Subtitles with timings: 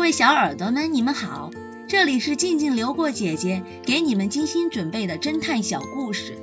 [0.00, 1.50] 各位小耳朵们，你们好，
[1.86, 6.38] 这里是静静流过姐姐给你们精心准备的侦探小故事，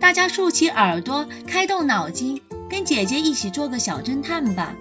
[0.00, 4.76] 大家竖起耳朵，开动脑筋，跟姐姐一起做个小侦探吧。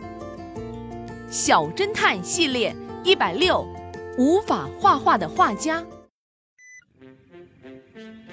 [1.32, 3.68] 小侦探系列一百六，
[4.20, 5.84] 无法画画的画家。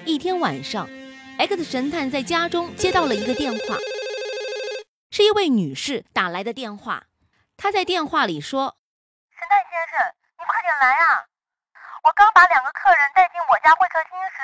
[0.05, 0.87] 一天晚上
[1.39, 3.79] ，X 神探在家中接到了一个电话，
[5.09, 7.07] 是一位女士打来的电话。
[7.57, 8.75] 她在电话里说
[9.41, 9.97] ：“神探先生，
[10.37, 11.25] 你快点来啊！
[12.03, 14.37] 我刚把两个客人带进我家会客厅时，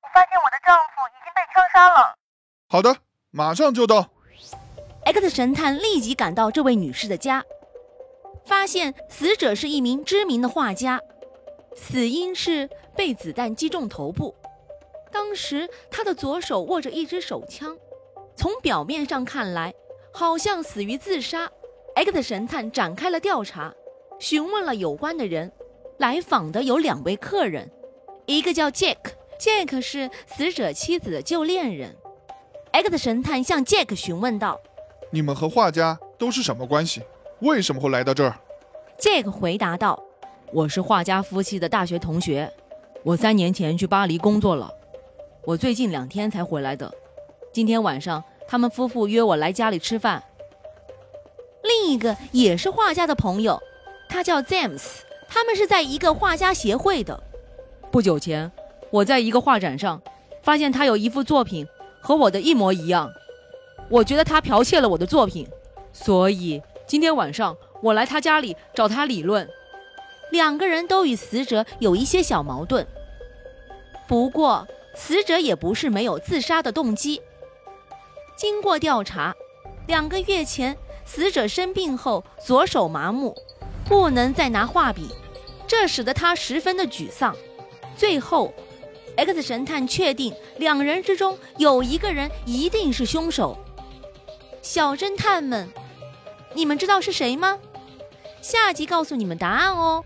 [0.00, 2.16] 我发现我的丈夫已经被枪杀了。”
[2.66, 2.96] 好的，
[3.30, 4.08] 马上就到。
[5.04, 7.44] X 神探立即赶到这位女士的家，
[8.46, 10.98] 发现死者是一名知名的画家，
[11.76, 14.34] 死因是被子弹击中头部。
[15.12, 17.76] 当时他的左手握着一支手枪，
[18.34, 19.74] 从表面上看来，
[20.14, 21.46] 好像死于自杀。
[21.94, 23.72] X 神探展开了调查，
[24.18, 25.52] 询问了有关的人。
[25.98, 27.70] 来访的有两位客人，
[28.26, 31.94] 一个叫 Jack，Jack 是死者妻子的旧恋人。
[32.72, 34.60] X 神探向 Jack 询问道
[35.12, 37.00] ：“你们和画家都是什么关系？
[37.38, 38.36] 为什么会来到这儿
[38.98, 40.02] ？”Jack 回答道
[40.52, 42.52] ：“我是画家夫妻的大学同学，
[43.04, 44.68] 我三年前去巴黎工作了。”
[45.46, 46.92] 我最近两天才回来的，
[47.52, 50.24] 今天晚上他们夫妇约我来家里吃饭。
[51.62, 53.62] 另一个也是画家的朋友，
[54.14, 54.80] 他叫 James，
[55.28, 57.20] 他们是在一个画家协会的。
[57.90, 58.52] 不久前，
[58.90, 60.00] 我在一个画展上
[60.40, 61.66] 发现他有一幅作品
[62.00, 63.10] 和我的一模一样，
[63.90, 65.48] 我觉得他剽窃了我的作品，
[65.92, 69.50] 所以今天晚上我来他家里找他理论。
[70.30, 72.86] 两个人都与死者有一些小矛盾，
[74.06, 74.64] 不过。
[74.96, 77.20] 死者也不是没有自杀的动机。
[78.36, 79.34] 经过调查，
[79.88, 83.34] 两个月前死者生病后左手麻木，
[83.84, 85.08] 不能再拿画笔，
[85.66, 87.34] 这使得他十分的沮丧。
[87.96, 88.52] 最后
[89.16, 93.58] ，X 神探确定两人之中有一个人一定是凶手。
[94.62, 95.68] 小侦探们，
[96.54, 97.58] 你们知道是谁吗？
[98.40, 100.04] 下集告诉你们答案哦。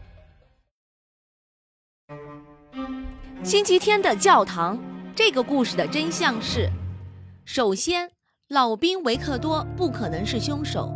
[3.44, 4.78] 星期天的教堂，
[5.14, 6.68] 这个故事的真相是：
[7.44, 8.10] 首先，
[8.48, 10.92] 老兵维克多不可能是凶手，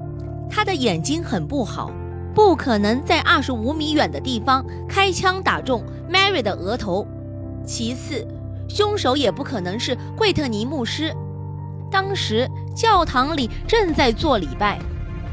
[0.51, 1.91] 他的眼睛很不好，
[2.35, 7.07] 不可能在二十五米远的地方开枪打中 Mary 的额头。
[7.65, 8.27] 其次，
[8.69, 11.15] 凶手也不可能是惠特尼牧师，
[11.91, 14.79] 当时教堂里正在做礼拜，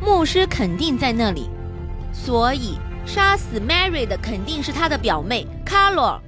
[0.02, 1.50] 牧师肯定在那里，
[2.12, 6.20] 所以杀死 Mary 的肯定是他的表妹 Carol。